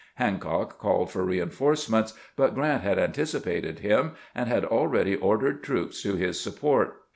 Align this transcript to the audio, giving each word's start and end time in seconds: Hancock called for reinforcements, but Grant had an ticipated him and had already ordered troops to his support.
Hancock 0.15 0.79
called 0.79 1.11
for 1.11 1.23
reinforcements, 1.23 2.13
but 2.35 2.55
Grant 2.55 2.81
had 2.81 2.97
an 2.97 3.11
ticipated 3.11 3.81
him 3.81 4.13
and 4.33 4.49
had 4.49 4.65
already 4.65 5.15
ordered 5.15 5.61
troops 5.61 6.01
to 6.01 6.15
his 6.15 6.39
support. 6.39 7.03